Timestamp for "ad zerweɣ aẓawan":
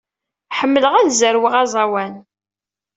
0.95-2.13